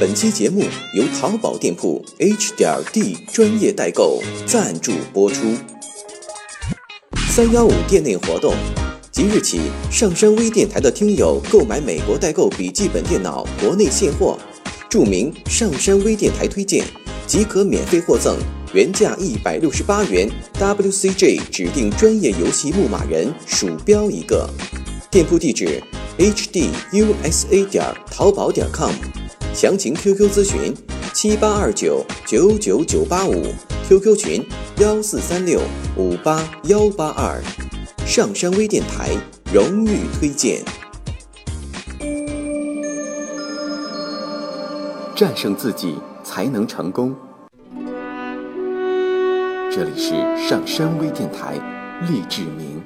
[0.00, 5.54] 本期节目由淘宝店铺 H 点 D 专业代购赞助播出。
[7.30, 8.54] 三幺五店内活动，
[9.12, 9.60] 即日起，
[9.92, 14.36] 上山微电台的听友购买美国代购笔记本电脑国内现货，
[14.90, 16.84] 注明上山微电台推荐，
[17.24, 18.36] 即可免费获赠
[18.72, 24.50] 原价一百六十八元 WCG 指定专业游戏牧马人鼠标一个。
[25.08, 25.80] 店铺地址
[26.18, 28.90] ：hdusa 点淘宝点 com。
[29.54, 30.74] 详情 QQ 咨询：
[31.12, 33.54] 七八二九九九九八五
[33.88, 34.44] ，QQ 群：
[34.78, 35.60] 幺四三六
[35.96, 37.40] 五八幺八二。
[38.04, 39.10] 上山微电台
[39.52, 40.60] 荣誉推荐。
[45.14, 47.14] 战胜自己才能成功。
[49.70, 50.10] 这里是
[50.48, 51.54] 上山微电台，
[52.08, 52.82] 励志明。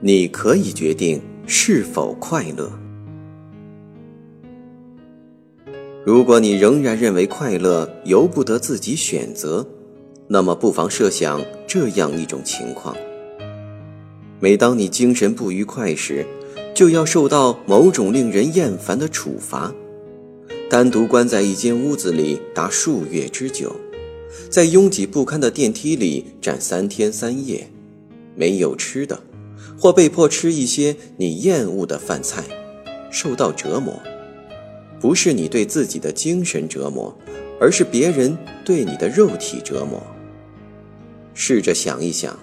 [0.00, 2.70] 你可以决定是否快乐。
[6.04, 9.66] 如果你仍然认为快乐由不得自己选择，
[10.28, 12.94] 那么不妨设想这样一种情况：
[14.38, 16.26] 每当你精神不愉快时，
[16.74, 19.74] 就要受到某种令人厌烦的处罚，
[20.68, 23.74] 单独关在一间屋子里达数月之久，
[24.50, 27.68] 在拥挤不堪的电梯里站三天三夜，
[28.36, 29.18] 没有吃的。
[29.78, 32.42] 或被迫吃一些你厌恶的饭菜，
[33.10, 34.00] 受到折磨，
[34.98, 37.14] 不是你对自己的精神折磨，
[37.60, 40.02] 而是别人对你的肉体折磨。
[41.34, 42.38] 试着想一想，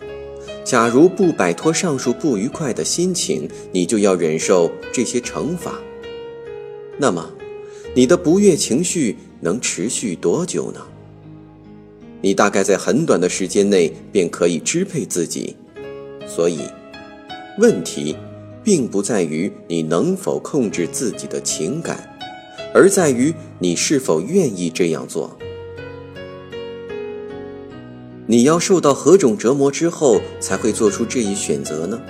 [0.63, 5.79] 假如不摆脱上述不愉快的心情，你就要忍受这些惩罚，
[6.99, 7.27] 那么，
[7.95, 10.81] 你的不悦情绪能持续多久呢？
[12.21, 15.55] 你大概在很短的时间内便可以支配自己，
[16.27, 16.59] 所以。
[17.59, 18.15] 问题，
[18.63, 22.17] 并不在于你能否控制自己的情感，
[22.73, 25.37] 而在于你是否愿意这样做。
[28.25, 32.01] 你要受到何种折磨之后才会做出这一选择呢？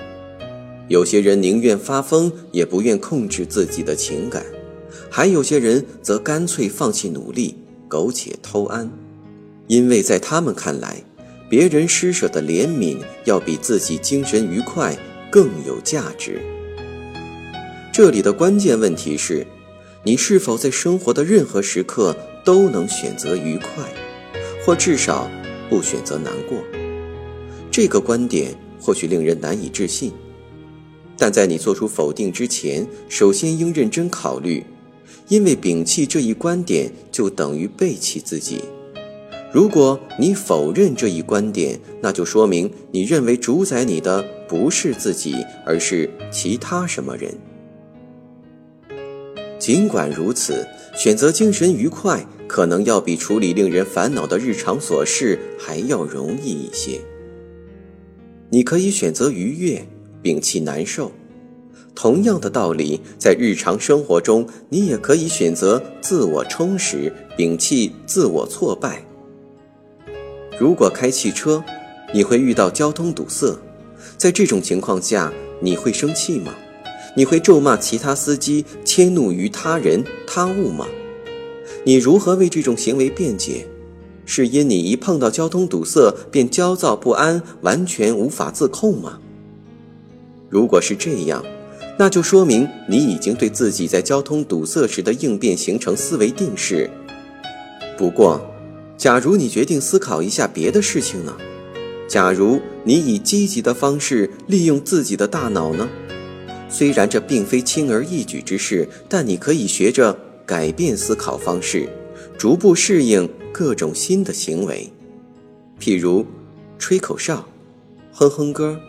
[0.88, 4.44] 有些人宁愿发疯，也不愿控制自己的情感；
[5.10, 7.56] 还有些人则干脆放弃努力，
[7.90, 8.90] 苟且偷安，
[9.68, 11.04] 因为在他们看来，
[11.50, 14.96] 别人施舍的怜悯要比自己精神愉快。
[15.34, 16.40] 更有价值。
[17.92, 19.48] 这里的关键问题是，
[20.04, 23.84] 你是否在生活的任何时刻都能选择愉快，
[24.64, 25.28] 或至少
[25.72, 26.60] 不选择难过？
[27.72, 30.12] 这个观点或许令人难以置信，
[31.18, 34.64] 但在你做出否定之前，首先应认真考虑，
[35.30, 38.62] 因为摒弃这一观点就等于背弃自己。
[39.54, 47.32] 如果你否认这一观点，那就说明你认为主宰你的不是自己，而是其他什么人。
[49.60, 57.00] 尽管如此，选择精神愉快可能要比处理令人烦恼的日常琐事还要容易一些。
[58.50, 59.86] 你可以选择愉悦，
[60.24, 61.12] 摒弃难受。
[61.94, 69.06] 同样的道理，在日常生活中，你也可以选择自我充实，摒弃自我挫败。
[70.64, 71.62] 如果开汽车，
[72.14, 73.60] 你会遇到交通堵塞，
[74.16, 76.54] 在这种情况下，你会生气吗？
[77.18, 80.88] 你会咒骂其他司机，迁怒于他人他物吗？
[81.84, 83.68] 你如何为这种行为辩解？
[84.26, 89.20] 是因你一碰到交通堵塞便焦躁不安，完全无法自控吗？
[90.50, 91.44] 如果是这样，
[92.00, 96.90] 那就说明你已经对自己在交通堵塞时的应变形成思维定式。
[97.98, 98.40] 不过，
[99.04, 101.36] 假如你决定思考一下别的事情呢？
[102.08, 105.90] 假如你以积极的方式利用自己的大脑呢？
[106.70, 111.90] 虽然这并非轻而易举之事，但你可以学着改变思考方式，
[112.38, 114.90] 逐步适应各种新的行为，
[115.78, 116.26] 譬如
[116.80, 117.46] 吹口哨、
[118.14, 118.80] 哼哼歌、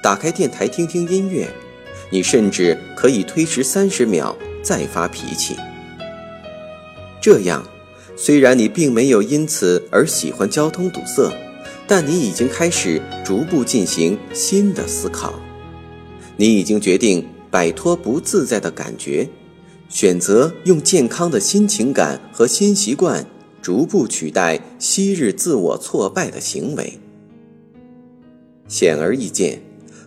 [0.00, 1.52] 打开电台听听音乐。
[2.10, 5.56] 你甚至可以推迟三十秒再发脾气，
[7.20, 7.66] 这样。
[8.16, 11.32] 虽然你并没有因此而喜欢交通堵塞，
[11.86, 15.34] 但你已经开始逐步进行新的思考。
[16.36, 19.28] 你已经决定摆脱不自在的感觉，
[19.88, 23.26] 选择用健康的新情感和新习惯
[23.60, 26.98] 逐步取代昔日自我挫败的行为。
[28.68, 29.60] 显而易见，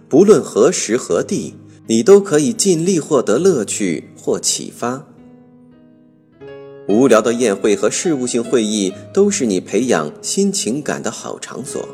[0.10, 1.56] 不论何时何地，
[1.88, 5.06] 你都可以尽力获得乐趣或启发。
[6.88, 11.88] 无聊的宴会和事务性会议都是你培养新情感的好场所。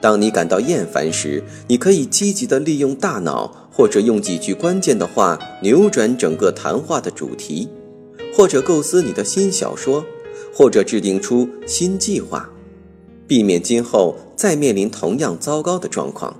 [0.00, 7.68] 当你感到厌烦时，你可以积极地利用大脑，或者用几句关键的话扭转整个谈话的主题，
[8.32, 10.04] 或者构思你的新小说，
[10.54, 12.48] 或者制定出新计划，
[13.26, 16.36] 避免今后再面临同样糟糕的状况。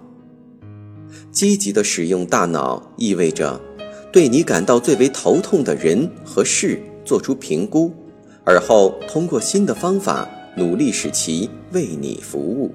[1.33, 3.61] 积极地使用大脑意味着，
[4.12, 7.93] 对你感到最为头痛的人和事做出评估，
[8.44, 12.72] 而后通过新的方法努力使其为你服务。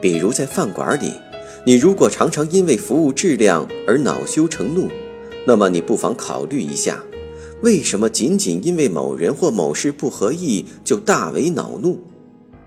[0.00, 1.12] 比如在饭馆里，
[1.64, 4.88] 你如果常常因为服务质量而恼羞成怒，
[5.46, 7.02] 那么你不妨考虑一下，
[7.62, 11.98] 为什么仅仅因为某人或某事不合意就大为恼怒？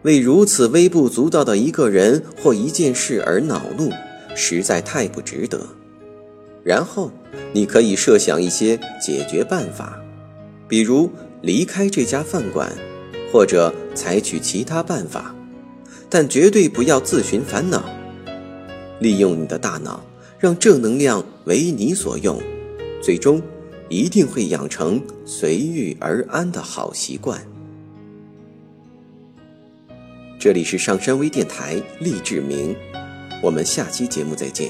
[0.04, 3.92] 为如此微不足道的一个人或一件事而恼怒，
[4.36, 5.62] 实在太不值得。
[6.64, 7.12] 然后，
[7.54, 10.00] 你可以设想一些解决办法，
[10.68, 11.12] 比如
[11.42, 12.72] 离开这家饭馆，
[13.32, 15.36] 或者采取其他办法。
[16.14, 17.90] 但绝对不要自寻烦恼，
[19.00, 20.04] 利用你的大脑，
[20.38, 22.38] 让正能量为你所用，
[23.02, 23.42] 最终
[23.88, 27.42] 一定会养成随遇而安的好习惯。
[30.38, 32.76] 这里是上山微电台励志明，
[33.42, 34.70] 我们下期节目再见。